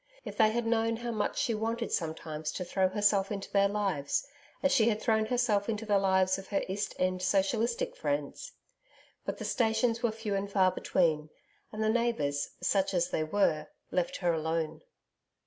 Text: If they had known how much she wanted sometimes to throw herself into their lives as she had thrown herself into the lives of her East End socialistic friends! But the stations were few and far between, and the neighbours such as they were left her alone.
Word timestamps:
If 0.25 0.35
they 0.35 0.49
had 0.49 0.65
known 0.65 0.95
how 0.95 1.11
much 1.11 1.37
she 1.39 1.53
wanted 1.53 1.91
sometimes 1.91 2.51
to 2.53 2.65
throw 2.65 2.87
herself 2.89 3.31
into 3.31 3.51
their 3.51 3.67
lives 3.67 4.25
as 4.63 4.71
she 4.71 4.89
had 4.89 4.99
thrown 4.99 5.27
herself 5.27 5.69
into 5.69 5.85
the 5.85 5.99
lives 5.99 6.39
of 6.39 6.47
her 6.47 6.63
East 6.67 6.95
End 6.97 7.21
socialistic 7.21 7.95
friends! 7.95 8.53
But 9.27 9.37
the 9.37 9.45
stations 9.45 10.01
were 10.01 10.09
few 10.11 10.33
and 10.33 10.51
far 10.51 10.71
between, 10.71 11.29
and 11.71 11.83
the 11.83 11.87
neighbours 11.91 12.49
such 12.63 12.95
as 12.95 13.11
they 13.11 13.23
were 13.23 13.67
left 13.91 14.17
her 14.17 14.33
alone. 14.33 14.81